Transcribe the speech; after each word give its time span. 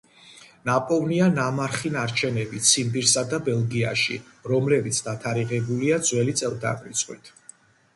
ნაპოვნია 0.69 1.27
ნამარხი 1.33 1.91
ნარჩენები 1.97 2.63
ციმბირსა 2.71 3.25
და 3.35 3.43
ბელგიაში, 3.53 4.21
რომლებიც 4.55 5.05
დათარიღებულია 5.11 6.05
ძველი 6.11 6.41
წელთაღრიცხვით 6.43 7.37